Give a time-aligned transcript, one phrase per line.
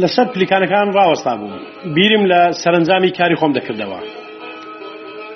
[0.00, 1.54] لەسەر پلیکانەکان ڕاوەستا بووم
[1.94, 4.00] بیرم لە سەرنجامی کاری خۆم دەکردەوە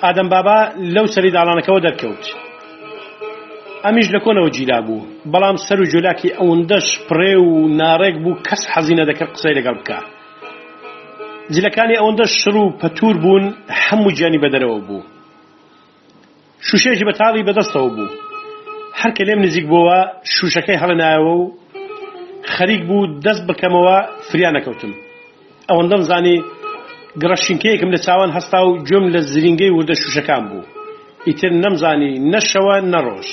[0.03, 0.57] ئادەم بابا
[0.95, 2.23] لەو سەری داڵانەکەەوە دەرکەوت
[3.85, 7.49] ئەمیش لە کۆنەوە جیلا بوو بەڵام سەر و جۆلاکی ئەوەندەش پڕێ و
[7.79, 9.99] ناڕێک بوو کەس حەزیینە دەکرد قسەی لەگەڵ بکە
[11.55, 13.43] جلەکانی ئەوەندە شڕ و پەتور بوون
[13.85, 15.01] هەموو گیانی بەدەرەوە بوو
[16.67, 18.09] شوشێژی بەتاڵی بەدەستەوە بوو
[18.99, 19.97] هەر کە لێم نزیک بووە
[20.35, 21.41] شوشەکەی هەڵەنایەوە و
[22.55, 23.97] خەریک بوو دەست بکەمەوە
[24.29, 24.93] فریانەکەوتم
[25.69, 26.37] ئەوەندەم زانی
[27.21, 30.67] گڕەشینکەیەکم لە چاوان هەستا و گوێم لە زرینگەی وردە شوشەکان بوو
[31.27, 33.27] ئیتر نەمزانی نەشەوە نەڕۆژ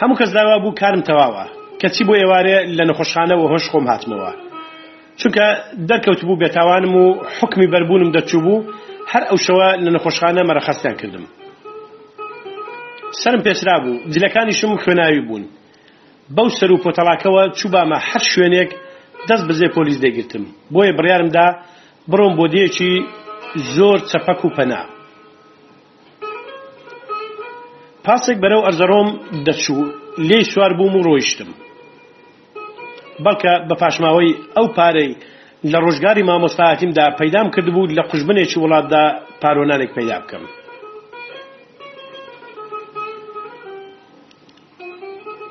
[0.00, 1.44] هەموو کەس داوا بوو کارم تەواوە
[1.82, 4.32] کەچی بۆ ئێوارێ لە نەخۆشخانەوە هۆش خۆم هاتمەوە
[5.20, 5.46] چونکە
[5.88, 7.04] دەرکەوت بوو بێتاوانم و
[7.38, 8.64] حکمی بەربوونم دەچوو بوو
[9.12, 11.24] هەر ئەو شەوە لە نەخۆشخانە مەرەخەستیان کردم
[13.22, 15.44] سرم پێسرا بوو جلەکانیشم خوێناوی بوون
[16.36, 18.70] بەو سەر و پۆتەڵاکەوە چوبامە هەر شوێنێک
[19.28, 21.46] دەست بزێ پۆلیس دەگرتم بۆیە بڕیارمدا
[22.10, 22.92] بڕۆم بۆ دێکی
[23.74, 24.82] زۆر چەپەک و پەنا
[28.04, 29.08] پاسێک بەرەو ئەرزەرۆم
[29.46, 29.84] دەچوو
[30.28, 31.50] لێ سوار بووم و ڕۆیشتم
[33.24, 35.10] بەڵکە بە پاشماوەی ئەو پارەی
[35.72, 39.04] لە ڕۆژگاری مامۆستاهاتیمدا پەیدام کردبوو لە قوشبنێکی وڵاتدا
[39.42, 40.44] پارۆنانێک پەیدا بکەم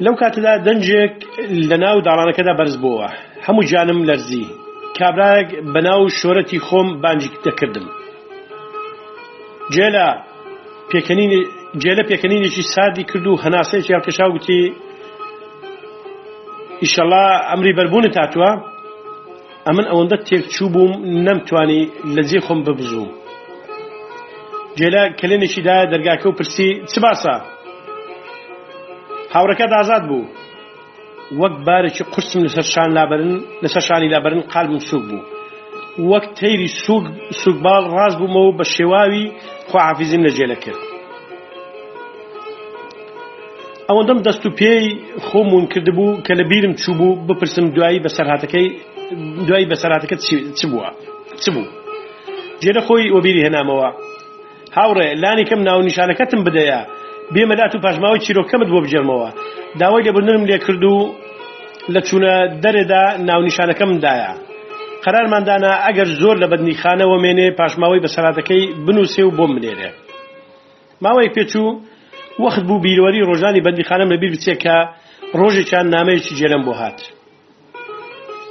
[0.06, 1.16] لەو کاتەدا دەنجێک
[1.70, 3.08] لە ناو داڵانەکەدا بەرز بووە
[3.46, 4.46] هەموو جانم لەرزی
[4.98, 7.86] کابراەک بەناو شۆرەتی خۆم بانجی دەکردم
[9.76, 10.08] جێلا
[10.92, 11.28] پێکەنی
[11.82, 14.62] جێلە پێکەنینێکی سادی کرد و هەناسەیەکی یاکەشا وتی
[16.84, 18.52] ئیشەڵا ئەمری بەربوونت هاتووە
[19.68, 20.94] ئەمن ئەوەندە تێکچوو بووم
[21.28, 21.82] نەمتوانی
[22.16, 23.14] لە جێ خۆم ببزوو
[24.80, 27.36] جێلا کلێنێکی دا دەرگاکە و پرسی چ باسە
[29.34, 30.26] هاوڕەکە دازاد بوو
[31.42, 33.32] وەک بارێکی قورسم لەسەر شان لابرن
[33.64, 35.24] لەسەر شانی لابرن قالبم سوک بوو
[36.12, 36.68] وەک تەیری
[37.44, 39.26] سوکباڵ ڕاز بوومەوە بە شێواوی
[39.70, 40.82] خواحافزیم لە جێلە کرد
[43.90, 44.86] ئەوەندەم دەست و پێی
[45.28, 48.68] خۆمون کرد بوو کە لە بیرم چوو بوو بپرسم دوایی بە سەرهاتەکەی
[49.48, 50.16] دوای بە سەراتەکە
[50.58, 50.90] چ بووە
[51.42, 51.66] چ بوو
[52.62, 53.90] جێرە خۆی وەبیری هێنامەوە
[54.78, 56.82] هاوڕێ لانی کەم ناونیشانەکەتم بدەیە
[57.34, 59.30] بێمەدات و پاشماوەی چیرۆکەمت بۆ بجێمەوە
[59.80, 60.96] داوای لێبرنم لێ کردو
[61.94, 62.34] لە چوونە
[62.64, 64.32] دەرێدا ناونیشانەکەمدایە
[65.06, 69.90] قەرارماندانا ئەگەر زۆر لە بەدنیخانەوە مێنێ پاشماوەی بەسەراتەکەی بنووسێ و بۆم بنێرێ
[71.04, 71.78] ماوەی پێچوو
[72.44, 74.78] وەخت بوو بیرۆری ڕۆژانی بەندیخانم لە بیر بچێکە
[75.40, 77.00] ڕۆژێکیان نامەیەکی جێرم بۆ هات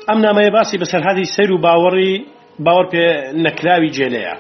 [0.09, 2.13] ئەم نامەیە باسی بەسەرهاتی سەر و باوەڕی
[2.65, 3.07] باوەڕ پێ
[3.45, 4.35] نەکراوی جێلەیە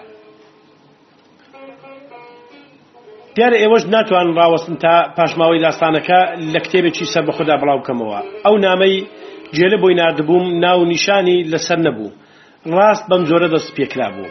[3.36, 6.20] دیارە ئێوەش ناتوان ڕاوەستن تا پاشماوەی داستانەکە
[6.52, 8.94] لە کتێبێکی سەر بە خوددا بڵاو بکەمەوە ئەو نامەی
[9.56, 12.14] جێلە بۆی نردبووم ناو نیشانی لەسەر نەبوو
[12.76, 14.28] ڕاست بەم زۆرە دەست پێکرا بوو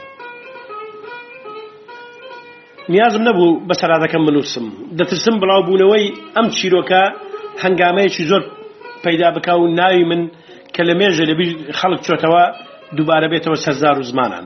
[2.93, 4.65] نیازم نەبوو بە سەرادەکەم بنووسم
[4.99, 6.05] دەترسم بڵاو بوونەوەی
[6.35, 7.03] ئەم چیرۆکە
[7.63, 8.43] هەنگامەیەکی زۆر
[9.03, 10.21] پەیدا بک و ناوی من
[10.75, 11.47] کە لە مێژە لەبی
[11.79, 12.43] خەڵک چۆتەوە
[12.95, 14.45] دووبارە بێتەوە سەرزار و زمانان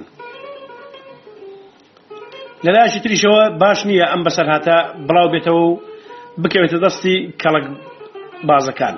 [2.65, 4.75] لەلایشی تریشەوە باش نییە ئەم بەسەر هاتە
[5.07, 5.79] بڵاو بێتەوە و
[6.41, 7.65] بکەوێتە دەستی کەڵک
[8.49, 8.95] بازەکان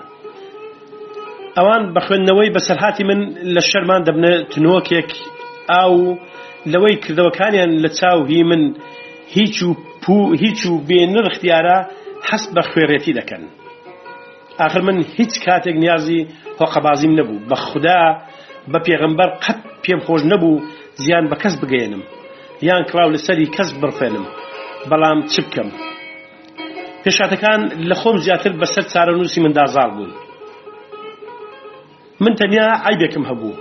[1.57, 3.19] ئەوان بە خوێندنەوەی بەسەرهاتی من
[3.55, 5.09] لە شەرمان دەبنە تنۆکێک
[5.73, 5.93] ئاو
[6.71, 8.63] لەوەی کردەوەکانیان لە چاوهی من
[9.35, 9.71] هیچ و
[10.43, 11.77] هیچ و بێنرختیارە
[12.27, 13.43] حەست بە خوێڕێتی دەکەن
[14.65, 16.19] آخر من هیچ کاتێک نیازی
[16.59, 18.01] هۆقەبازیم نەبوو بە خوددا
[18.71, 20.61] بە پێغمبەر قەت پێم خۆش نەبوو
[21.03, 22.03] زیان بە کەس بگەێنم
[22.69, 24.25] یان کراو لەسەری کەس بڕفێنم
[24.89, 25.69] بەڵام چ بکەم
[27.03, 30.11] پێشاتەکان لە خۆم زیاتر بەسەر چارە نووسی مندازار بوون
[32.23, 33.59] من تەنیا ئایبێکم هەبوو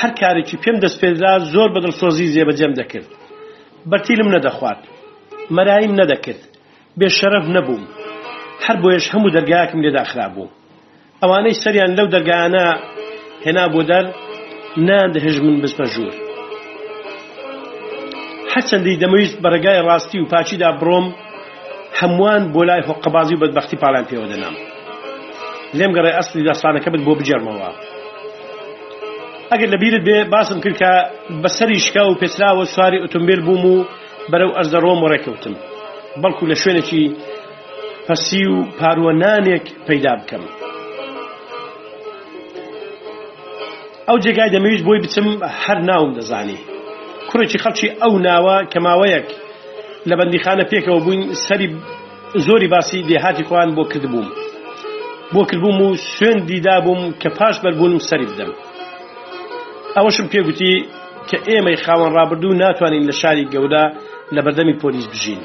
[0.00, 3.08] هەر کارێکی پێم دەست پێدا زۆر بەدڵسۆزی زێبەجێم دەکرد
[3.90, 4.80] بەرتیلم نەدەخوات
[5.56, 6.42] مەرایم نەدەکرد
[6.98, 7.84] بێشەرەف نەبووم
[8.64, 10.48] هەر بۆیش هەموو دەرگایەکم لێداخرا بوو
[11.22, 12.66] ئەوانەی سەریان لەو دەرگانە
[13.46, 14.04] هێنا بۆ دەر
[14.88, 16.14] نادەهێژ من بستە ژوور
[18.54, 21.06] هەرچەندی دەمەویست بەرەگای ڕاستی و پاچیدا بڕۆم
[22.00, 24.54] هەمووان بۆ لای حقبازی و بەدبختی پاڵان پێوە دەنام
[25.78, 27.70] لێم گەڕێ ئەسلی داستانەکە بت بۆ بجێرمەوە
[29.50, 30.92] ئەگەر لە بیرت بێ باسم کرد کە
[31.42, 33.76] بەسەری شکا و پێسراوە سواری ئۆتۆمبیل بووم و
[34.32, 35.54] بەرەو ئەرزەڕۆم ڕێککەوتم
[36.22, 37.02] بەڵکو لە شوێنێکی
[38.06, 40.44] پەسی و پاروەنانێک پەیدا بکەم
[44.08, 45.26] ئەو جێگای دەمەویست بۆی بچم
[45.64, 46.58] هەر ناوم دەزانی
[47.30, 49.26] کوڕێکی خەڵکی ئەو ناوە کەماوەیەک
[50.08, 51.68] لە بەندیخانە پێکەوە بووین سەری
[52.46, 54.26] زۆری باسی دێهاتی خۆیان بۆ کردبووم
[55.34, 58.50] بۆ کردبووم و سوێن دیدا بووم کە پاش بەربوونم سەری بدەم
[59.96, 60.74] ئەوەشم پێگوتی
[61.28, 63.84] کە ئێمەی خاوەن ڕابردوو ناتوانین لە شاری گەورە
[64.34, 65.40] لە بەردەمی پۆلیس بژین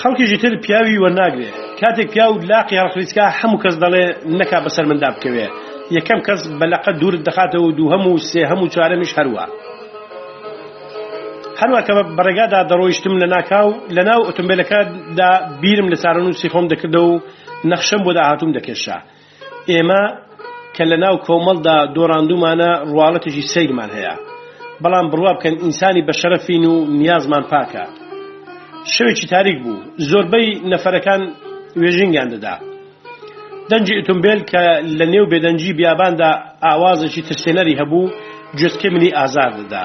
[0.00, 1.48] خەڵکیژی تر پیاوی وەرناگرێ
[1.80, 4.04] کاتێک پیا و لاقی هەڕخلیسکا هەموو کەس دەڵێ
[4.38, 5.52] نەکا بەسەر مندا بکەوێت
[5.96, 9.44] یەکەم کەس بەلقە دوور دەخاتەوە دوو هەموو سێ هەموو چوارەمیش هەروە
[11.60, 15.30] هەروە کە بەڕێگادا دەڕۆیشتم لە ناکاو لە ناو ئۆتۆمبیلەکەدا
[15.62, 17.12] بیرم لە سارن و سیخۆم دەکردە و
[17.70, 18.98] نەخشم بۆ داهاتوم دەکێشا
[19.72, 20.02] ئێمە
[20.76, 24.14] کە لە ناو کۆمەڵدا دۆڕاندومانە ڕواڵەتێکی سیرمان هەیە
[24.82, 27.84] بەڵام بڕوا بکەن ئینسانی بە شەرەفین و نیازمان پاکە
[28.94, 29.76] شەوێکی تاریک بوو
[30.10, 31.22] زۆربەی نەفەرەکان
[31.80, 32.54] وێژینگیان دەدا
[33.72, 34.62] دەنجی ئۆتۆمبیل کە
[34.98, 36.30] لە نێو بێدەنجی بیاباندا
[36.66, 38.12] ئاوازێکی ترسێنەری هەبوو
[38.60, 39.84] جستکە منی ئازار دەدا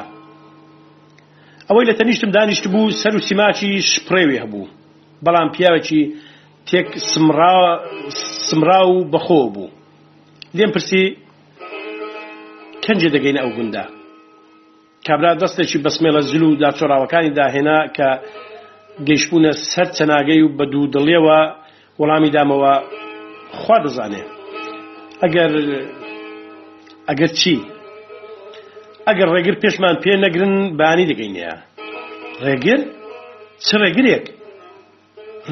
[1.67, 4.71] ئەوەی لە تەنیشتم دانیشت بوو سەر و سیماچی شپڕێوی هەبوو
[5.25, 6.01] بەڵام پیاوێکی
[6.69, 6.87] تێک
[8.47, 9.69] سمرا و بەخۆ بوو
[10.57, 11.03] لێم پرسی
[12.83, 13.83] کەنجێ دەگەینە ئەو گوندا
[15.07, 18.09] کابرا دەستێکی بەسمێڵە زل و داچۆراوەکانی داهێنا کە
[19.07, 21.39] گەیشتبوونە سەر چەناگەی و بە دوو دڵێەوە
[21.99, 22.73] وەڵامی دامەوە
[23.61, 24.23] خوا دەزانێ
[25.23, 25.51] ئەگەر
[27.09, 27.55] ئەگەر چی
[29.07, 31.55] ئەگەر ڕێگر پێشمان پێ نەگرن بانی دەگەینەیە
[32.45, 32.79] ڕێگر
[33.65, 34.25] چ ڕێگرێک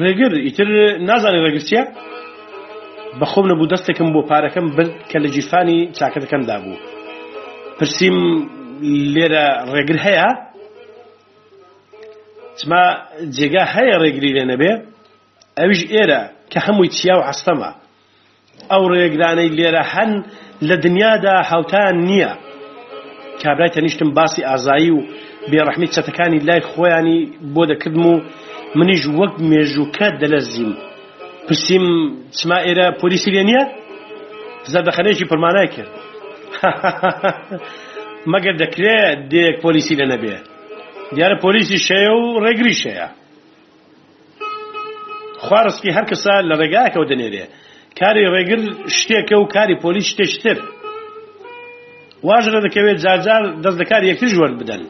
[0.02, 0.68] ڕێگر ئیتر
[1.08, 1.82] نازانێ ڕێگرچیە
[3.20, 6.76] بەخۆم نەبوو دەستێکم بۆ پارەکەم بر کە لە جیفانی چاکەتەکەم دابوو
[7.78, 8.18] پرسییم
[9.14, 10.28] لێرە ڕێگر هەیە
[12.58, 12.82] چما
[13.36, 14.72] جێگا هەیە ڕێگری لێ نەبێ
[15.58, 16.20] ئەویش ئێرە
[16.52, 17.70] کە هەمووی چیا و عستەمە
[18.72, 20.12] ئەو ڕێگرانەی لێرە هەن
[20.68, 22.32] لە دنیادا حوتان نییە
[23.42, 25.00] کابرای تەنیشتم باسی ئازایی و
[25.50, 27.18] بێڕەحمی چەتەکانی لای خۆیانی
[27.54, 28.14] بۆ دەکردم و
[28.78, 30.72] منیش وەک مێژووکە دەلەزیم
[31.46, 31.86] پرسییم
[32.38, 33.64] چما ئێرە پۆلیسی لێ نییە
[34.72, 35.92] زەردەخەنێکی پەرمانای کرد
[38.32, 40.36] مەگەر دەکرێت دێک پۆلیسی لە نەبێ
[41.16, 43.08] دیارە پۆلیسی شەیە و ڕێگری شەیە
[45.44, 47.46] خوارسکی هەر کەسە لە ڕێگایکەوە دەنێرێ
[48.00, 48.60] کاری ڕێگر
[48.98, 50.56] شتێکە و کاری پۆلیس شتێشتر
[52.28, 54.82] واژرە دەکەوێت جارجار دەست دەکار یەکتر وەرد بدەن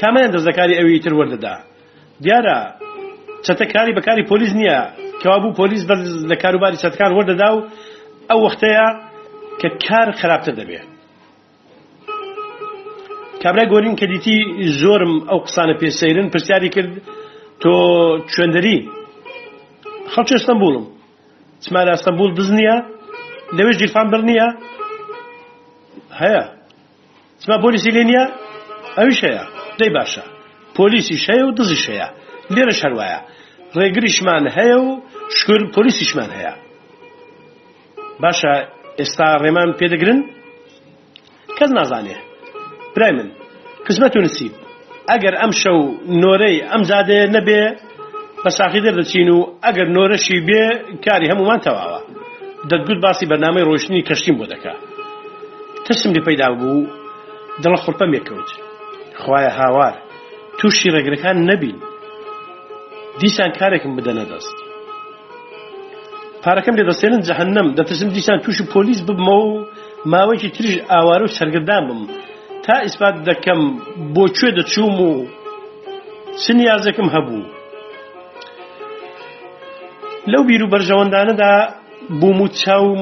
[0.00, 1.54] کامیان دەست دەکاری ئەوی تر وەردەدا
[2.24, 2.56] دیارە
[3.46, 4.76] چەتە کاری بە کاری پۆلیس نییە
[5.22, 5.82] کەوابوو پۆلیس
[6.30, 7.60] لە کاروباری چەتکار وەردەدا و
[8.30, 8.86] ئەو وەختەیە
[9.60, 10.86] کە کار خراپتە دەبێت
[13.42, 14.36] کابرای گۆرین کە دیتی
[14.80, 16.92] زۆرم ئەو قسانە پێسەیرن پرسیاری کرد
[17.62, 17.70] تۆ
[18.30, 18.78] کوێندەری
[20.14, 20.84] خەڵکی ئەستەمبولم
[21.64, 22.76] چمانە ئەستەمبول دز نییە
[23.56, 24.48] لەوێ جیرفان بر نییە
[26.20, 26.42] هەیە
[27.42, 28.24] چما پۆلیسی لێ نییە
[28.98, 29.44] ئەویش هەیە
[29.78, 30.24] دەی باشە
[30.76, 32.08] پۆلیسی شەیە و دزی شەیە
[32.54, 33.20] لێرە شەروایە
[33.78, 34.88] ڕێگریشمان هەیە و
[35.38, 36.54] شکر پۆلیسیشمان هەیە
[38.22, 38.52] باشە
[38.98, 40.20] ئێستا ڕێمان پێدەگرن
[41.58, 42.18] کەس نازانێ
[42.94, 43.28] برای من
[43.86, 44.54] قسمەت و نسیب
[45.10, 45.78] ئەگەر ئەم شەو
[46.22, 47.62] نۆرەی ئەم زادێ نەبێ
[48.44, 50.62] بە ساقی دەردەچین و ئەگەر نۆرەشی بێ
[51.04, 52.00] کاری هەمومان تەواوە
[52.70, 54.74] دەتگوت باسی بەنامەی ڕۆشتنی کەشتیم بۆ دەکا
[55.86, 56.88] تسم لێ پەیدا بوو
[57.62, 58.48] دڵە خوڵپەم یەکەوت
[59.20, 59.94] خوایە هاوار
[60.58, 61.78] تووشی ڕێگرەکان نەبین
[63.20, 64.56] دیسان کارێکم بدەنە دەست
[66.44, 69.66] پارەکەم لێ دەستێنن جەهنم دەترسم دیسان تووشی پۆلیس ببمەوە و
[70.12, 72.00] ماوەیەکی تریش ئاوارە و سەرگردان بم
[72.64, 73.60] تا ئیسپات دەکەم
[74.14, 75.10] بۆ کوێ دەچوم و
[76.44, 77.42] سنیازەکەم هەبوو
[80.32, 81.52] لەو بیر و بەرژەوەندانەدا
[82.20, 83.00] بووم و چاوم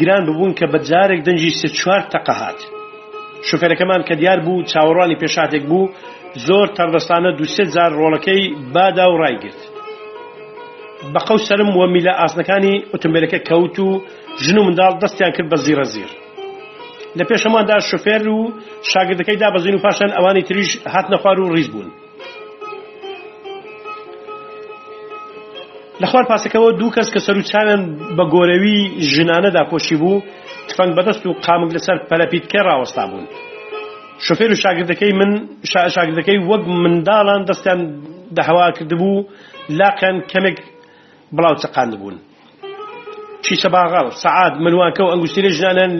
[0.00, 2.60] گران ببوون کە بە جارێک دەنجی سێ چوار تەقەهات
[3.48, 5.92] شوفێرەکەمان کە دیار بوو چاوەڕوانی پێشاتێک بوو
[6.46, 8.42] زۆر تەردەستانە دوسێ جار ڕۆڵەکەی
[8.74, 9.60] بادا و ڕایگرت
[11.12, 13.90] بە قەو سرم وە میلە ئاسنەکانی ئۆتمبیلەکە کەوت و
[14.44, 16.10] ژن و منداڵ دەستیان کرد بە زیرە زیر
[17.18, 18.38] لە پێشەماندا شوفێر و
[18.92, 21.90] شاگردەکەی دابەزین و پاشان ئەوانی تریش هات نەخوار و ڕیز بوون
[26.02, 27.82] لە خوار پاسەکەەوە دوو کەس کە سەر و چاویان
[28.16, 28.78] بە گۆرەوی
[29.14, 30.24] ژنانەدا پۆشی بوو
[30.70, 33.26] تفەنگ بەدەست و قامک لەسەر پەلەپیتکە ڕوەستا بوون
[34.26, 35.30] شوفێر و شاگردەکەی من
[35.96, 37.80] شاگردەکەی وەک منداڵان دەستیان
[38.36, 39.26] دەهوا کردبوو
[39.78, 40.58] لاقیان کەمێک
[41.36, 42.16] بڵاو چقاند بوون
[43.44, 45.92] چی سەباغاڵ سعاد منوانکە و ئەنگوستیرە ژنانیان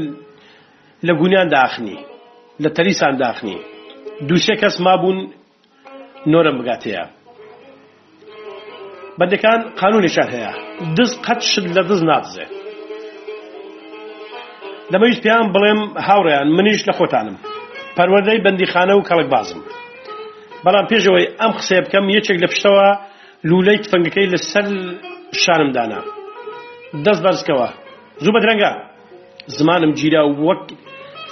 [1.07, 1.99] لە گونیان داخنی
[2.63, 3.59] لە تەریسان داخنی
[4.29, 5.19] دووسێ کەس مابوون
[6.33, 7.05] نۆرە بگاتەیە
[9.21, 10.53] بەدەکان قانونیشان هەیە
[10.97, 12.47] دز قەت شت لە دز نادزێ
[14.93, 17.37] دەمەویست پێیان بڵێم هاوڕیان منیش لە خۆتانم
[17.97, 19.61] پەروەدەی بەندیخانە و کەڵک بازم
[20.65, 22.89] بەڵام پێشەوەی ئەم قسێ بکەم یەکێک لە پشتەوە
[23.51, 24.67] لولەی تفەنگەکەی لەسەر
[25.43, 26.01] شانم دانا
[27.07, 27.69] دەست بەرزکەوە
[28.25, 28.71] زوو بە درەنگە
[29.59, 30.63] زمانم گیرا و وەک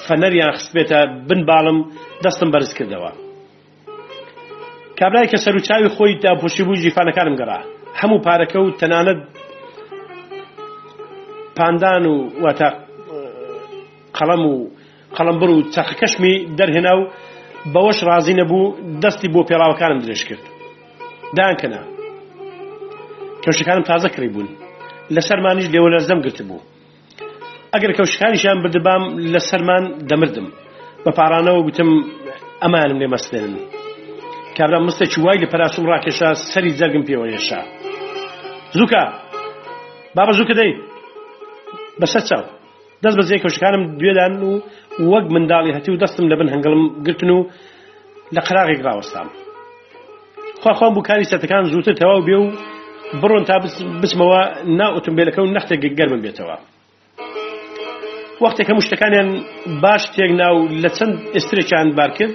[0.06, 0.98] فەنەریان خست بێتە
[1.28, 1.78] بن باڵم
[2.24, 3.10] دەستم بەرز کردەوە
[4.98, 7.60] کابرای کە سەر و چاوی خۆی داپۆشی بوو جیفانەکانم گەڕا
[8.00, 9.18] هەموو پارەکە و تەنانەت
[11.58, 12.68] پاندان و واتە
[14.16, 14.54] قەڵم و
[15.16, 17.08] قەڵمبڕ و چەخەکەشمی دەرهێنا و
[17.74, 20.44] بەوەش ڕازی نەبوو دەستی بۆ پێڵاوەکانم درێژ کرد
[21.36, 21.82] دانکەنا
[23.44, 24.48] کەوشەکانم تازە کڕی بوون
[25.14, 26.66] لەسەرمانیش لێوە لەرزەم گرت بوو
[27.74, 30.48] ئەگەر کەوشەکانیشیان بردبام لە سەرمان دەمردم
[31.04, 31.90] بە پارانەوە گوتم
[32.62, 33.54] ئەمانم لێ مەستێنن
[34.58, 37.60] کابرا مستێکی وای لە پەراسوم ڕاکێشا سەری جەرگم پێوەێشا
[38.78, 39.02] زووکە
[40.16, 40.70] بابە زووکە دەی
[42.00, 42.42] بەسەر چاو
[43.02, 44.52] دەست بەزیێ کەشکانم دوێدان و
[45.12, 47.38] وەک منداڵی هەتی و دەستم لە بن هەنگڵم گرتن و
[48.36, 49.26] لە قراغێک ڕوەستان
[50.62, 52.44] خواخواام بکاری سەتەکان زووتر تەواو بێ و
[53.20, 53.54] بڕۆن تا
[54.02, 54.40] بچمەوە
[54.78, 56.56] نا ئۆتمبیلەکە و نەختێک گەرمم بێتەوە
[58.42, 59.28] وەختێکە مشتەکانیان
[59.82, 62.32] باش تێک ناو لە چەند ئێسترێکیان بار کرد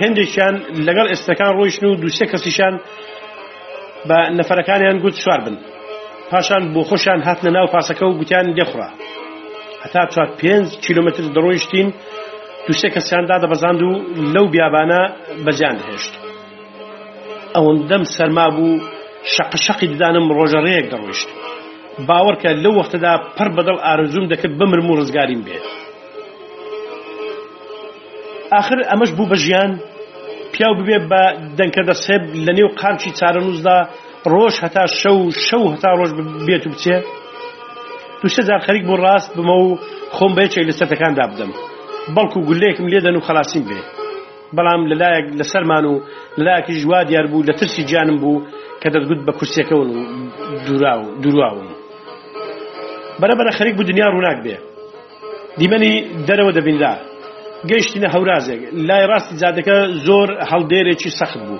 [0.00, 0.54] هەندێکیان
[0.86, 2.74] لەگەڵ ئێستەکان ڕۆیشن و دووسێ کەسیشان
[4.08, 5.56] بە نەفەرەکانیان گوت سوار بن
[6.30, 8.88] پاشان بۆ خۆشیان هاتنە ناو پاسەکە و گوتیان دێخورا
[9.84, 11.88] هەتا چوار پێنج کیلومتر دڕۆیشتین
[12.66, 13.90] دووسێ کەسیاندا دەبەزاند و
[14.34, 15.00] لەو بیابانە
[15.44, 16.12] بەجیان هێشت
[17.56, 18.82] ئەوەندەم سەرما بوو
[19.34, 21.28] شەقشەقی ددانم ڕۆژەڕەیەک دەڕۆیشت
[22.08, 25.66] باوەڕکە لەو وەختەدا پڕ بەدڵ ئارزوم دەکرد بمرم و ڕزگاریم بێت
[28.60, 29.70] آخر ئەمەش بوو بە ژیان
[30.52, 31.22] پیاو ببێ بە
[31.58, 33.76] دەنکەدە سێب لە نێو قامچی چارەنووزدا
[34.32, 36.10] ڕۆژ هەتا شەو شەو هەتا ڕۆژ
[36.46, 36.96] بێت و بچێ
[38.20, 39.68] دوشە جار خەریک بۆ ڕاست بمە و
[40.16, 41.52] خۆم بەیەکێک لە سەتەکان دابدەم
[42.16, 43.80] بەڵکو گولەیەکم لێدەن و خلاصیم بێ
[44.56, 45.94] بەڵام لەلایەک لەسەرمان و
[46.44, 48.42] لایەکی ژوا دیار بوو لە ترسی جیانم بوو
[48.82, 49.98] کە دەدگوت بە کورسەکەون و
[51.22, 51.68] دوراون
[53.20, 54.56] بەرەبەرە خەریک بوو دنیا ڕووناک بێ
[55.60, 55.92] دیمەنی
[56.28, 56.92] دەرەوە دەبیندا
[57.70, 59.76] گەیشتینە هەورازێک لای ڕاستی زیادەکە
[60.06, 61.58] زۆر هەڵدێرێکی سەخت بوو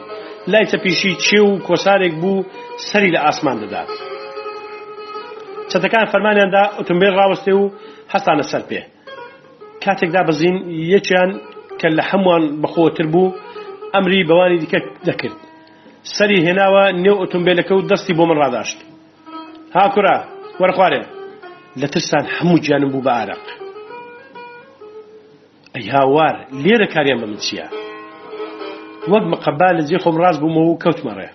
[0.53, 2.47] لای تەپیشی چێ و کۆسارێک بوو
[2.89, 3.91] سەری لە ئاسمان دەدات
[5.71, 7.65] چەتەکان فەرمانیاندا ئۆتمبیل ڕاوەستێ و
[8.15, 8.81] هەستانە سەر پێ
[9.85, 10.57] کاتێکدا بزین
[10.95, 11.31] یەکیان
[11.81, 13.35] کە لە هەمووان بەخۆتر بوو
[13.95, 15.37] ئەمری بەوانی دیکە دەکرد
[16.17, 18.79] سەری هێناوە نێو ئۆتمبیلەکە و دەستی بۆ من ڕداشت
[19.77, 20.17] هاکوورە
[20.61, 21.03] وەرخوارێ
[21.81, 23.47] لە ترسان هەموو گیانم بوو بە عراق
[25.77, 27.67] هاوار لێرە کاریان بە من چییە
[29.13, 31.29] وەک مقببا لە جێ خۆم ڕاست بوومەوە و کەوتمەڕێ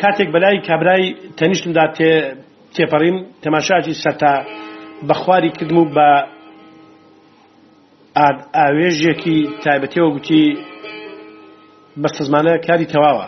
[0.00, 1.04] کاتێک بەلای کابرای
[1.38, 2.10] تەنیشتمدا تێ
[2.74, 4.32] تێپەڕیم تەماشاجی سەرتا
[5.08, 6.08] بەخواری کردم و بە
[8.58, 10.44] ئاوێژێکی تایبەتەوە گوتی
[12.02, 13.26] بەستە زمانە کاری تەواوە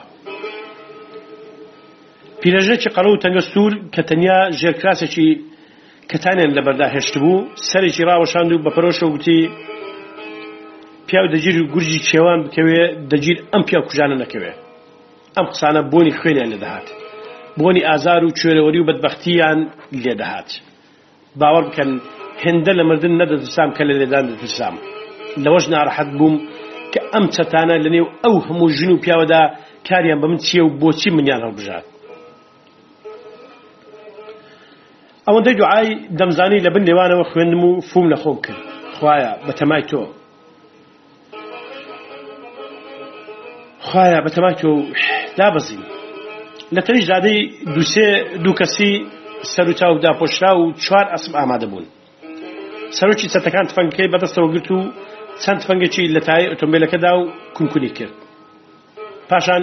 [2.40, 5.28] پیرەژێکی قەڵە و تەنگە سوور کە تەنیا ژێرکراسێکی
[6.10, 9.40] کەتانیان لەبەردا هێشت بوو سەرێکی ڕاوەشاند و بەپەرۆشە وتی
[11.10, 14.52] پیاو دەگیر و گورجی چێوان بکەوێ دەگیر ئەم پیا کوژانە نەکەوێ
[15.36, 16.86] ئەم قسانە بۆنی خوێنیان لەدەهات
[17.58, 19.58] بۆنی ئازار و کوێرەوەری و بەدبختیان
[20.04, 20.48] لێدەهات
[21.40, 21.90] باوەڕ بکەن
[22.42, 24.74] هێندە لە مردن نەدەدرسام کە لە لێدان دەدرسام
[25.44, 26.34] لەوەش ناڕەحەت بووم
[26.92, 29.42] کە ئەم چەتانە لەنێو ئەو هەموو ژن و پیاوەدا
[29.88, 31.84] کاریان بە من چییە و بۆچی منیان هەڵبژات
[35.26, 35.88] ئەوەندەی دوعای
[36.18, 38.62] دەمزانی لە بن لێوانەوە خوێندم و فوم لە خۆم کرد
[38.96, 40.02] خویە بە تەمای تۆ
[43.90, 44.76] خخوایە بە تەماکی و
[45.40, 45.82] دابەزین
[46.76, 47.38] لە تەری ژادەی
[47.74, 48.08] دووسێ
[48.44, 48.92] دوو کەسی
[49.52, 51.86] سەر و چاو داپۆشرا و چوار ئەسم ئامادە بوون
[52.98, 54.78] سەرۆکی چەتەکان تفەنگەکەی بەدەستەوە گرت و
[55.42, 57.22] چەند فەنگەکی لە تای ئۆتۆمبیلەکەدا و
[57.56, 58.14] کونکونی کرد
[59.30, 59.62] پاشان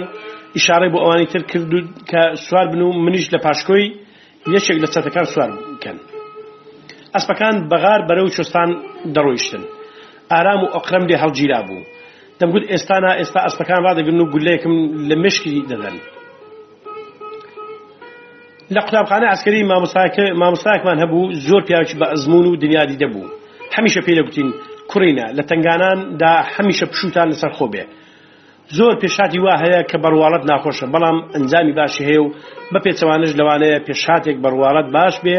[0.58, 1.70] ئیشارەی بۆ ئەوانی تر کرد
[2.10, 3.86] کە سوار بن و منیش لە پاشکۆی
[4.56, 5.98] یەکێک لە چەتەکان سوار بکەن
[7.14, 8.70] ئەسپەکان بەغار بەرە و چۆستان
[9.14, 9.64] دەڕۆیشتن
[10.32, 11.82] ئارام و ئەقرەم لێ هەڵگیرا بوو
[12.40, 14.74] دەمگوت ئێستانا ئێستا ئەستەکان ڕدەگرن و گولەیەکم
[15.08, 15.96] لە مشکی دەدەن
[18.74, 23.30] لە قوتابخانە ئەسکەری مامۆستاکە مامۆستاکمان هەبوو زۆر پیاوکی بە ئەزمون و دنیادی دەبوو
[23.76, 24.48] هەمیشە پێ دەگوتین
[24.90, 27.84] کوڕینە لە تنگاناندا هەمیشە پشوتان لەسەر خۆ بێ
[28.76, 32.26] زۆر پێشاتی وا هەیە کە بڕواڵەت ناخۆشە بەڵام ئەنجامی باشی هەیە و
[32.72, 35.36] بە پێچەوانش لەوانەیە پێشاتێک بڕواڵەت باش بێ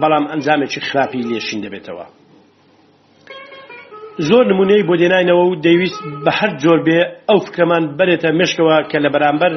[0.00, 2.06] بەڵام ئەنجامێکی خراپی لێشین دەبێتەوە
[4.28, 6.98] زۆر نمونەی بۆ دێناینەوە و دەیویست بە هەر جۆر بێ
[7.30, 9.52] ئەو فکرەمان بەرێتە مشکەوە کە لە بەرامبەر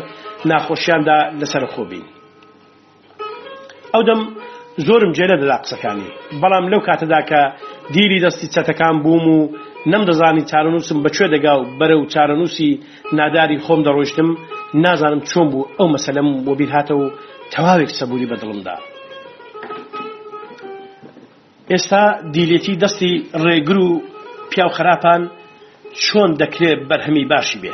[0.50, 2.06] ناخۆشیاندا لەسەر خۆبین
[3.94, 4.22] ئەو دەم
[4.88, 6.10] زۆرم جێرە دەدا قسەکانی
[6.42, 7.42] بەڵام لەو کاتەدا کە
[7.94, 9.40] دیری دەستی چەتەکان بووم و
[9.92, 12.70] نەمدەزانی چارەنووسم بەکوێ دەگا و بەرە و چارەنووسی
[13.18, 14.30] ناداری خۆم دەڕۆشتم
[14.86, 17.06] نازانم چۆن بوو ئەو مەسەلەم بۆ بیرهاتە و
[17.54, 18.78] تەواوێک سەبووری بە دڵمدا
[21.72, 22.04] ئێستا
[22.36, 23.12] دیلێتی دەستی
[23.44, 23.90] ڕێگر و
[24.52, 25.22] پیاو خراپان
[26.04, 27.74] چۆن دەکرێت بەرهەمی باشی بێ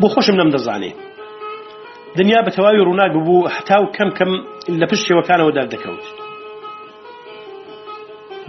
[0.00, 0.92] بۆ خۆشم نەم دەزانێ
[2.18, 4.30] دنیا بە تەواوی ڕووناک بوو هەتاو کەم کەم
[4.80, 6.04] لە پشتێوەکانەوە دەردەکەوت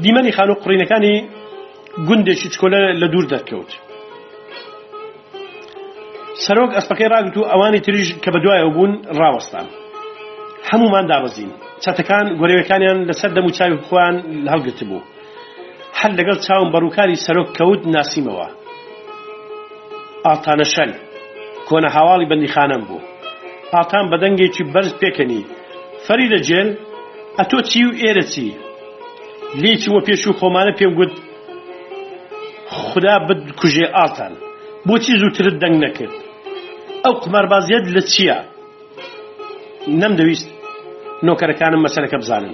[0.03, 1.15] دیمەنی خان و قڕینەکانی
[2.07, 3.71] گوندێکی چکۆلە لە دوور دەرکەوت
[6.45, 8.91] سەرۆک ئەسپەکەی ڕاگوت و ئەوانی تریژ کە بە دوایە بوون
[9.21, 9.67] ڕاوەستان
[10.69, 11.51] هەمومان دابەزین
[11.83, 14.15] چەتەکان گۆرەوەکانیان لەسەر دەم و چاوی خۆیان
[14.51, 15.01] هەڵگرت بوو
[16.05, 18.47] هەر لەگەڵ چاوم بەڕووکاری سەرۆک کەوت ناسیمەوە
[20.27, 20.91] ئاتانە شەل
[21.67, 23.05] کۆنە هاواڵی بەندیخانەم بوو
[23.73, 25.41] ئاتان بە دەنگێکی بەرز پێکەنی
[26.05, 26.69] فەری لە جێل
[27.37, 28.47] ئەتۆ چی و ئێرە چی
[29.61, 31.13] لێکی وە پێش و خۆمانە پێم گوت
[32.87, 34.33] خدا بکوژێ ئاتان
[34.87, 36.15] بۆچی زووترت دەنگ نەکرد
[37.03, 38.37] ئەو قماربازیت لە چییە
[40.01, 40.47] نەمدەویست
[41.27, 42.53] نۆکەرەکانم مەسەرەکە بزانن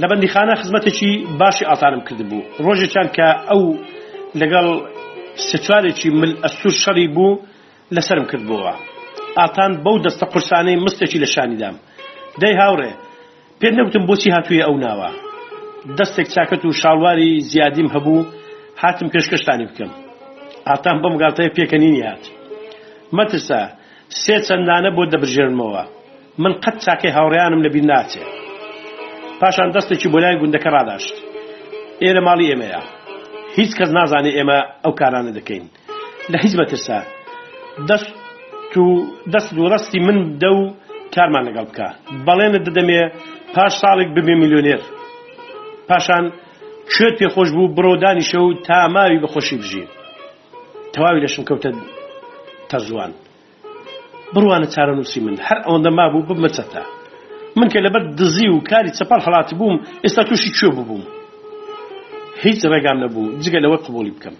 [0.00, 3.62] لە بەندیخانە خزمەتێکی باشی ئاسانم کردبوو ڕۆژێکیان کە ئەو
[4.40, 4.66] لەگەڵ
[5.48, 7.40] سچوارێکی مل ئەسوور شەڕی بوو
[7.96, 8.74] لەسرم کردبووە
[9.38, 11.76] ئاتان بەو دەستە قورسانەی مستێکی لە شانیدام
[12.42, 12.92] دەی هاوڕێ
[13.60, 15.10] پێ نەوتم بۆچی هاتووی ئەو ناوە
[15.98, 18.28] دەستێک چاکەت و شاڵواری زیادیم هەبوو
[18.82, 19.90] هاتم پێشکەشتانی بکەم
[20.68, 22.24] ئاتان بەم گاتەیە پێکەنینی هات
[23.16, 23.60] مەترسە
[24.22, 25.84] سێ چەندانە بۆ دەبژێنمەوە
[26.42, 28.32] من قەت چاکەی هاوڕیانم لەبی ناچێت
[29.42, 31.14] پاشان دەستێکی بۆ لای گوندەکە ڕداشت
[32.02, 32.82] ئێرە ماڵی ئێمەیە
[33.58, 35.64] هیچ کەس نازانێ ئێمە ئەو کارانە دەکەین
[36.32, 36.98] لە هیچ بەترسا
[37.88, 38.10] دەست
[38.84, 38.86] و
[39.32, 40.62] دەست و ڕستی من دە و
[41.14, 41.88] کارمان لەگەڵ بکە
[42.26, 43.02] بەڵێنە دەدەمێ
[43.54, 44.80] پاش ساڵێک ببێ میلیۆنێر
[45.88, 46.24] پاشان
[46.94, 49.84] کوێت پێخۆش بوو بڕۆدانی شە و تا ماوی بەخۆشی بژی
[50.94, 51.70] تەواوی لە شنکەوتە
[52.70, 53.12] تەزوان
[54.34, 56.84] بڕوانە چارە نووسی من هەر ئەوەندە ما بوو بمەچەتە
[57.56, 61.02] من کە لەبەر دزی و کاری چەپەر هەڵاتی بووم ئێستا تووشی کوێ ببووم
[62.44, 64.36] هیچ ڕێگان نەبوو جگە لەوە قبولی بکەم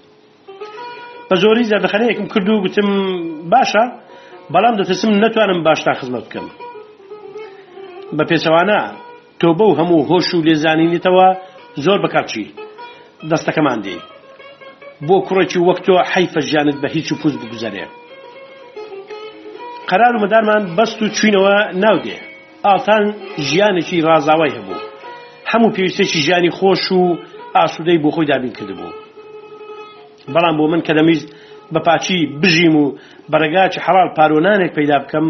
[1.31, 2.89] بە زۆری زیادەخەنەیەکم کردو گوتم
[3.53, 3.85] باشە
[4.53, 6.47] بەڵام دەتەسم نەتوانم باشتا خزمەت بکەم
[8.17, 8.81] بە پێچەوانە
[9.41, 11.29] تۆ بە و هەموو هۆش و لێزانینیتەوە
[11.85, 12.45] زۆر بەکارچی
[13.31, 13.97] دەستەکەمان دێ
[15.07, 17.87] بۆ کوڕێکی وەک تۆ حیفە ژیانت بە هیچ و پوست بگوزارێ
[19.91, 22.19] قرار و مەدارمان بەست و چوینەوە ناو دێ
[22.71, 23.05] ئاتان
[23.51, 24.83] ژیانێکی ڕازاوای هەبوو
[25.53, 27.03] هەموو پێویستێکی ژیانی خۆش و
[27.57, 28.97] ئاسوودەی بۆ خۆی دابین کردبوو
[30.35, 31.29] بەڵام بۆ من کە دەمویست
[31.75, 32.85] بە پاچی بژیم و
[33.33, 35.27] بەرەگاچ حەڵال پارۆنانێک پەیدا بکەم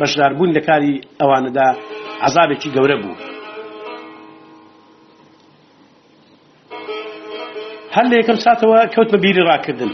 [0.00, 1.68] بەشداربوون لە کاری ئەوانەدا
[2.26, 3.16] عذابێکی گەورە بوو
[7.94, 9.92] هەر لە یەکەم ساتەوە کەوت بە بیری ڕاکردن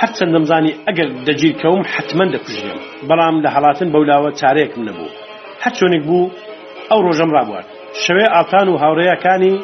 [0.00, 5.10] هەرچەندەمزانی ئەگەر دەگیر کەوم حتمما دەکوژێم بەڵام لە هەڵاتن بەولاوە چارەیەکم نەبوو
[5.62, 6.30] هەر چۆنێک بوو
[6.90, 7.64] ئەو ڕۆژەم ڕابوار
[8.02, 9.54] شەوێ ئاتان و هاوڕێیەکانی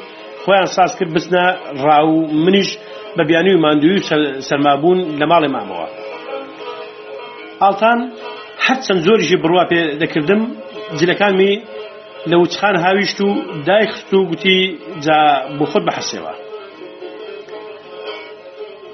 [0.43, 1.45] خۆیان ساز کرد بچنە
[1.87, 2.11] ڕاو
[2.45, 2.71] منیش
[3.17, 4.01] بە بیانی و ماندووی
[4.49, 5.89] سەرمابوون لە ماڵی مامەوە
[7.63, 7.99] ئالتان
[8.67, 10.43] هەر چەند زۆریشی بڕوا پێ دەکردم
[10.99, 11.53] جلەکانمی
[12.31, 13.29] لە وچخان هاویشت و
[13.69, 14.59] دایخست و گوتی
[15.05, 15.19] جا
[15.59, 16.33] بۆ خۆت بەحەسێەوە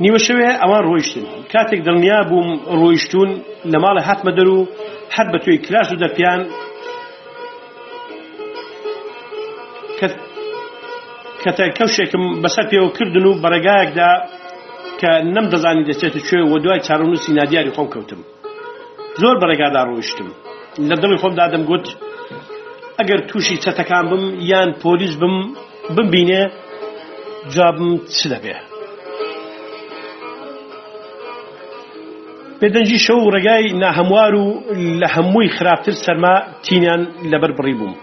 [0.02, 2.48] نیوە شەوێ ئەوان ڕۆیشتن کاتێک دڵنیا بووم
[2.80, 3.30] ڕۆیشتون
[3.72, 4.58] لە ماڵە هاتمە دەر و
[5.16, 6.40] هەر بە توی کلاش و دەپیان
[11.44, 14.10] کەتە کەوشێکم بەسەر پێوە کردن و بەرەگایەکدا
[15.00, 18.20] کە نەم دەزانی دەچێت کوێ و دوای چارونوسی نادیاری خۆم کەوتم
[19.22, 20.28] زۆر بەرەگادا ڕۆیشتم
[20.88, 21.86] لە دڵی خۆمدا دەمگوت
[22.98, 25.36] ئەگەر تووشی چەتەکان بم یان پۆلیس بم
[25.96, 26.42] بمبینێ
[27.54, 28.56] جابم چ دەبێ
[32.60, 34.44] پێدەنجی شەو ڕێگای ناهەموار و
[35.00, 37.02] لە هەمووی خراپتر سەرما تینیان
[37.32, 37.94] لەبەر بڕی بووم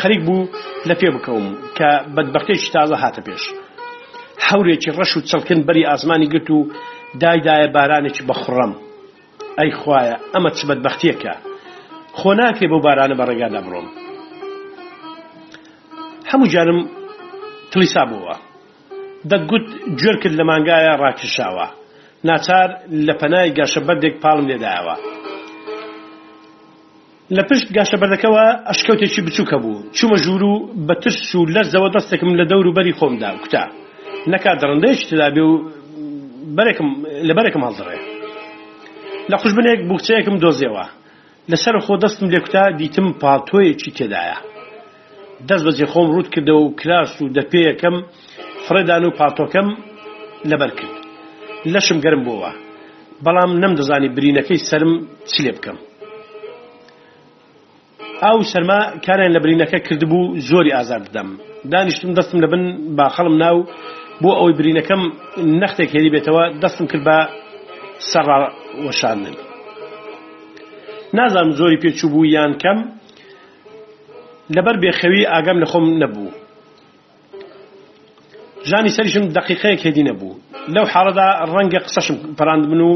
[0.00, 0.44] خەریک بوو
[0.88, 3.44] لە پێ بکەوم کە بەدبختێکی تازە هاتە پێش
[4.48, 6.58] هەورێکی ڕەش و چڵکن بەری ئاسمانی گرت و
[7.22, 8.72] دایدایە بارانێکی بەخڕم
[9.58, 11.34] ئەی خوایە ئەمە چ بەدبختیەکە
[12.18, 13.88] خۆ ناکرێ بۆ بارانە بە ڕێگا دەمڕۆم
[16.30, 16.80] هەموو جارم
[17.72, 18.34] تلیسا بووە
[19.30, 19.66] دەتگوت
[19.98, 21.66] گوێر کرد لە مانگایە ڕاکشاوە
[22.28, 22.68] ناچار
[23.06, 24.94] لە پەنای گەشە بەردێک پاڵم لێداوە
[27.36, 30.54] لە پشت گاشە بەردەکەەوە ئەشکەوتێکی بچووکە بوو چوومە ژوور و
[30.88, 33.64] بە تش و لەرزەوە دەستێکم لە دەور و بەری خۆمدا کوتا
[34.32, 35.54] نەکات ڕندێش تدابێ و
[37.28, 37.98] لە بەرێکم هەڵدڕێ
[39.30, 40.84] لە خوشبنێک بوخچەیەکم دۆزیەوە
[41.50, 44.38] لەسەر خۆ دەستم لێ کوتا دیتم پاتۆیەکی تێدایە
[45.48, 47.96] دەست بەجێ خۆم ڕوت کردەوە و کراس و دەپێیەکەم
[48.66, 49.68] فرەدان و پاتۆکەم
[50.50, 50.96] لەبەر کرد
[51.72, 52.52] لەشم گەرم بووە
[53.24, 54.92] بەڵام نەمدەزانی برینەکەی سرم
[55.32, 55.78] چ لێ بکەم
[58.24, 61.28] ئاو شەرما کاریان لە برینەکە کردبوو زۆری ئازار بدەم
[61.72, 62.62] دانیشتم دەستم لە بن
[62.96, 63.56] با خەڵم ناو
[64.22, 65.02] بۆ ئەوەی برینەکەم
[65.60, 67.16] نەختێک هێری بێتەوە دەستم کرد بە
[68.10, 69.36] سەڕوەشاندن
[71.16, 72.78] نازانم زۆری پێچوو بوو یان کەم
[74.56, 76.28] لەبەر بێخەوی ئاگەم لە خۆم نەبوو
[78.70, 80.38] ژانی سەریشم دقیقەیەک هێدی نەبوو
[80.74, 82.92] لەو حاڵەدا ڕەنگە قسەشم پەراند من و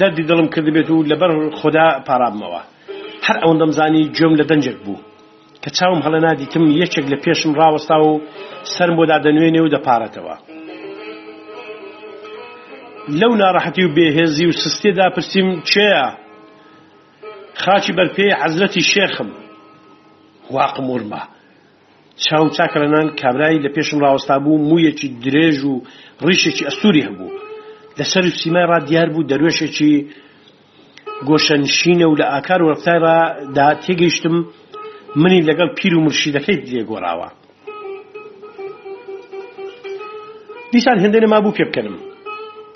[0.00, 2.62] دەردی دڵم کرد بێت و لەبەر خۆدا پارابمەوە
[3.26, 5.04] هەر ئەوەندەم زانی گوێم لە دەنجێک بوو
[5.62, 8.12] کە چاوم هەڵە نادیتم یەکێک لە پێشم ڕاوەستا و
[8.72, 10.34] سەرم بۆدا دەنوێنێ و دەپارێتەوە
[13.20, 16.04] لەو ناڕەحەتی و بێهێزی و سستێدا پرسییم چێە
[17.62, 19.30] خاچی بەرپێی حەزرەتی شێخم
[20.56, 21.22] واقمورمە
[22.24, 25.74] چاوم چاکەرەنان کابرای لە پێشم ڕاوەستا بوو مویەکی درێژ و
[26.28, 27.36] ڕیشێکی ئەسووری هەبوو
[27.98, 29.94] لەسەر و سیمای ڕادیار بوو دەروێشێکی
[31.26, 34.36] گۆشەنشینە و لە ئاکار و ڕفتایڕدا تێگەیشتم
[35.22, 37.28] منی لەگەڵ پیر و مرشیدەکەی لێگۆڕاوە
[40.72, 41.96] دیسان هەندێنە ما بوو پێ بکەنم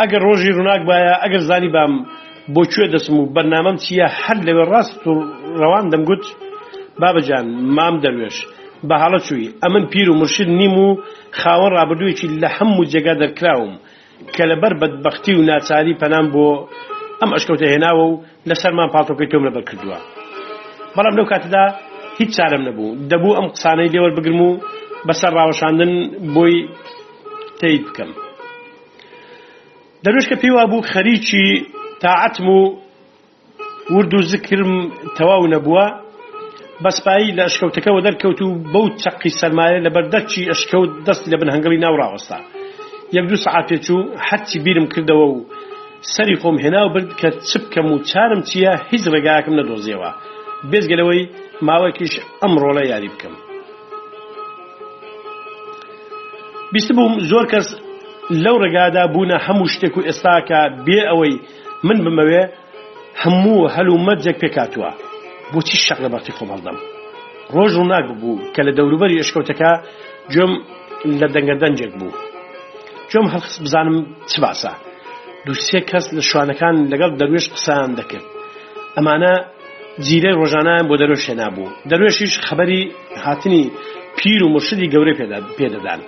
[0.01, 1.93] ئەگەر ڕۆژی ڕووناک باە ئەگەر زانی بام
[2.55, 5.13] بۆکوێ دەسم و بەرنامەم چییە هەر لەوێ ڕاست و
[5.61, 6.25] ڕەوان دەمگوت
[7.03, 8.37] بابەجان مام دەروێش
[8.89, 10.89] بە حاڵە چووی ئەمن پیر و مرشید نیم و
[11.41, 13.75] خاوەن ڕابردوویەکی لە هەموو جێگا دەرکراوم
[14.35, 16.47] کە لەبەر بەدبختی و ناچاری پەنام بۆ
[17.23, 19.99] ئەم ئەشکەوتە هێناوە و لەسەرمان پاتۆکەی تۆم لەبەر کردووە
[20.97, 21.65] بەڵام لەو کاتەدا
[22.19, 24.51] هیچ چارەم نەبوو دەبوو ئەم قسانەی لێوە بگرم و
[25.09, 25.93] بەسەر ڕاوەشاندن
[26.35, 26.57] بۆی
[27.61, 28.11] تی بکەم
[30.05, 31.47] دەروش کە پێی وابوو خەریکی
[32.03, 32.61] تاعتم و
[33.97, 34.73] ورد و زکرم
[35.19, 35.87] تەواو نەبووە
[36.85, 41.79] بەسپایی لە ئەشکەوتەکەەوە دەرکەوت و بەو چەقی سەرمایە لە بەردەرچی ئەشکەوت دەست لە بن هەنگڵی
[41.85, 42.39] ناوڕاوەستا
[43.17, 45.35] یەک دو سعات پێچوو هەرچی بیرم کردەوە و
[46.15, 50.11] سەری خۆم هێنا و برد کە چ بکەم و چارم چییە هیچ ڕێگاکم نەدۆزیەوە
[50.71, 51.23] بێزگەلەوەی
[51.67, 53.35] ماوەکیش ئەمڕۆلە یاری بکەم
[56.75, 57.69] بیست بووم زۆر کەس
[58.45, 61.35] لەو ڕێگادا بوونە هەموو شتێک و ئێستاکە بێ ئەوەی
[61.87, 62.43] من بمەوێ
[63.23, 64.91] هەموو هەلو مەرجێک پێکاتوە
[65.53, 66.79] بۆچی شەق لە بەختی خۆم هەڵدەم
[67.55, 69.71] ڕۆژ و ناک بوو کە لە دەوروبەری ئشکەوتەکە
[70.35, 70.53] جۆم
[71.21, 72.13] لە دەنگە دەنجێک بوو
[73.13, 73.97] جۆم هەڵخص بزانم
[74.31, 74.73] چ باسە
[75.49, 78.27] دووسێ کەس لە شوانەکان لەگەڵ دەروێش قسان دەکرد
[78.97, 79.35] ئەمانە
[80.07, 82.83] جیرە ڕۆژانیان بۆ دەروێشێ نبوو دەروێشیش خەبەری
[83.25, 83.63] هاتنی
[84.19, 85.19] پیر و مشتی گەورەی
[85.59, 86.01] پێدەدان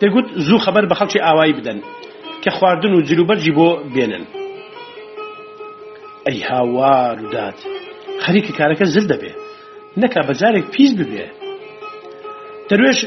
[0.00, 1.78] دەگوت زوو خەبەر بە خەڵکی ئاوایی بدەن
[2.42, 4.24] کە خواردن و جلوبەرجی بۆ بێنن
[6.26, 7.58] ئەی هاوار ودات
[8.24, 9.32] خەریکی کارەکە زل دەبێ
[10.02, 11.26] نەکا بەجارێک پیس ببێ
[12.70, 12.98] دەروێش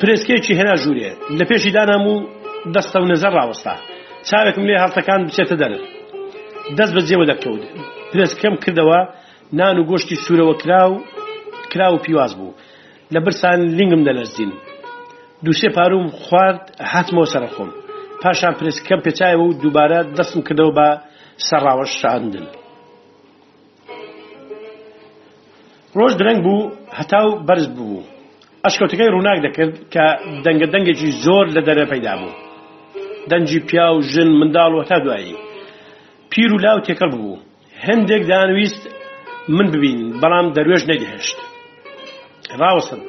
[0.00, 2.16] پرسکێکی هێنا ژوورێ لە پێشی دانام و
[2.74, 3.76] دەستە و نەزەر ڕاوەستا
[4.30, 5.78] چاوێکم لێ هەڵتەکان بچێتە دەرە
[6.78, 7.62] دەست بەجێوە دەکەوت
[8.10, 9.00] پرسکەم کردەوە
[9.58, 10.92] نان و گۆشتی سوورەوە کراو
[11.70, 12.56] کرا و پیواز بوو
[13.14, 14.52] لە برسان لنگم دەلەرزین
[15.44, 17.70] دووسێ پاروم خوارد هاتمەوە سەرخۆم
[18.22, 20.88] پاشان پرسکەم پێچایەوە و دووبارە دەستم کردەوە بە
[21.46, 22.46] سەرڕاوە شاندن
[25.98, 26.62] ڕۆژ درەنگ بوو
[26.98, 28.02] هەتاو بەرز بوو
[28.64, 30.04] ئەشکەوتەکەی ڕووناک دەکرد کە
[30.44, 32.43] دەنگە دەنگێکی زۆر لە دەرە پەیدا بوو
[33.30, 35.34] دەنجی پیا و ژن منداڵ و تا دوایی
[36.32, 37.42] پیر و لاو تێکەڵ بوو
[37.86, 38.82] هەندێک دانویست
[39.56, 41.36] من ببین بەڵام دەروێژ نەگەهشت
[42.60, 43.00] ڕاوەسن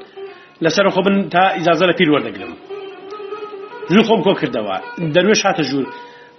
[0.64, 2.54] لەسەر خۆ بن تا ئیزازە لە پیر وەردەگرم
[3.92, 4.78] زوو خۆم کۆ کردەوە
[5.16, 5.88] دەروێش هاتە ژوور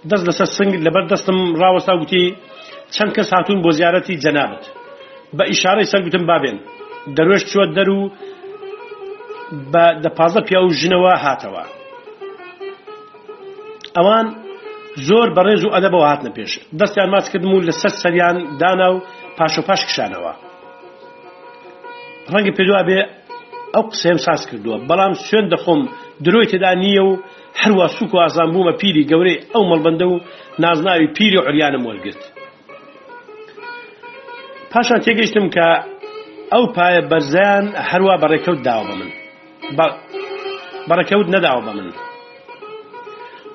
[0.09, 2.25] دەست لەسەر سنگ لەبەر دەستم ڕاوەستا گوتی
[2.95, 4.63] چەند کەس هاتوون بۆ زیارەتی جەنابەت
[5.37, 6.57] بە ئیشارەی سەرگوتم بابێن
[7.17, 8.01] دەروێش چوە دەرو
[9.71, 11.63] بە دە پازە پیا و ژنەوە هاتەوە
[13.97, 14.27] ئەوان
[15.07, 19.03] زۆر بەڕێز و ئەدەبەوە هاتنە پێش دەستیان ماچکردم و لەسەر سەریان دانا و
[19.37, 20.33] پاش و پاش کشانەوە
[22.33, 22.99] ڕەنگە پێدووا بێ
[23.73, 25.81] ئەو قسەم ساس کردووە بەڵام سوێن دەخۆم
[26.25, 27.11] درۆی تێدا نییە و
[27.61, 30.15] هەروە سوک و ئازان بوومە پیری گەورەی ئەو مەڵبندە و
[30.63, 32.21] نازناوی پیری و عریانە مۆلگرت
[34.73, 35.67] پاشان تێگەیشتم کە
[36.53, 39.11] ئەو پایە بەرزیان هەروە بەڕێکەوت داوە بە من
[40.89, 41.89] بەڕێکەوت نەداوە بە من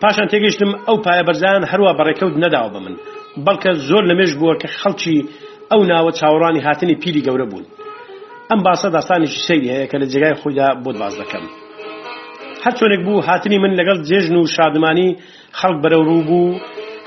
[0.02, 2.94] پاشان تێگەیشتم ئەو پایە بەرزان هەروە بەڕێکەوت نەداوە بە من
[3.46, 5.16] بەڵکە زۆر لەمێش بووە کە خەڵکی
[5.70, 7.64] ئەو ناوە چاوەڕانی هاتنی پیری گەورە بوون
[8.50, 11.44] ئەم باسە داستانێکی سەیری هەیە کە لە جێگای خۆیدا بۆ باز دەکەم
[12.64, 15.08] هەر چۆنێک بوو هاتنی من لەگەڵ جێژن و شادمانی
[15.58, 16.58] خەڵک بەرەو ڕوو بوو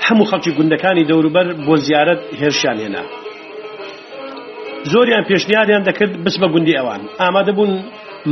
[0.06, 3.02] هەموو خەڵکی گوندەکانی دەوروبەر بۆ زیارت هێرشیان هێنا
[4.92, 7.72] زۆریان پێشنیادیان دەکرد بس بە گوندی ئەوان ئامادە بوون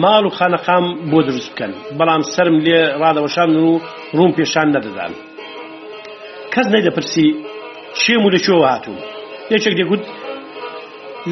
[0.02, 3.66] ماڵ و خانەقام بۆ دروست بکەن بەڵام سرم لێ ڕادەوەشان و
[4.16, 5.12] ڕوون پێشان نەدەدان
[6.52, 7.26] کەس نەیدەپرسی
[8.00, 8.98] چێم و لەکوێوە هاتوو
[9.54, 10.02] یەکێک دەگوت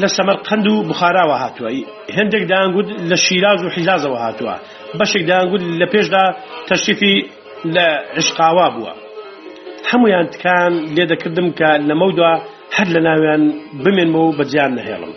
[0.01, 1.69] لە سەمەرقند و بخاراوە هاتووە
[2.17, 4.55] هەندێک داگوت لە شیراز و حیزازەوە هاتووە
[4.99, 6.23] بەشێک داگوت لە پێشدا
[6.69, 7.15] تەشریفی
[7.75, 7.87] لە
[8.19, 8.93] عشقاوا بووە
[9.91, 12.33] هەمویان تکان لێدەکردم کە لەمەودا
[12.75, 13.41] هەر لە ناویان
[13.83, 15.13] بمێنمە و بەجیان نەهێڵم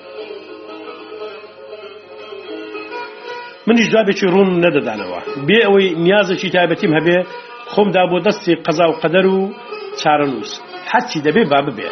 [3.68, 7.18] منیش جوابێکی ڕوون نەدەدانەوە بێ ئەوەی نیازەکی تایبەتیم هەبێ
[7.72, 9.40] خۆمدا بۆ دەستی قەزا و قەدەر و
[10.00, 10.52] چارەنووس
[10.90, 11.90] حەچی دەبێ با ببێ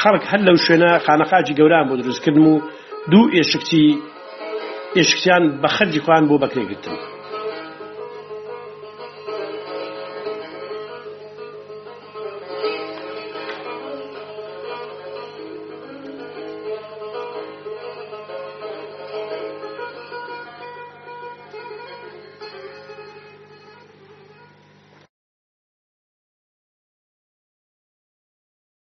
[0.00, 2.54] خەڵک هەر لەو شوێنە خانەقاجی گەوران بۆ دروستکردن و
[3.12, 3.84] دوو ئێشکتی
[4.96, 6.98] ئێشکیان بە خەرجی خوان بۆ بەکرێگرتن